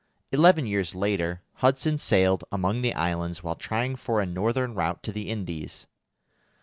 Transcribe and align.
Eleven 0.31 0.65
years 0.65 0.95
later, 0.95 1.43
Hudson 1.57 1.99
sailed 1.99 2.43
among 2.51 2.81
the 2.81 2.95
islands 2.95 3.43
while 3.43 3.53
trying 3.53 3.95
for 3.95 4.19
a 4.19 4.25
northern 4.25 4.73
route 4.73 5.03
to 5.03 5.11
the 5.11 5.29
Indies. 5.29 5.85